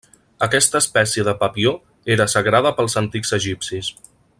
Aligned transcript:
Aquesta 0.45 0.79
espècie 0.83 1.25
de 1.27 1.35
papió 1.43 1.75
era 2.17 2.29
sagrada 2.35 2.75
pels 2.81 3.01
antics 3.05 3.39
egipcis. 3.41 3.95